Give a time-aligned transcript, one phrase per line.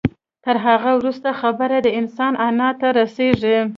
[0.45, 3.57] تر هغه وروسته خبره د انسان انا ته رسېږي.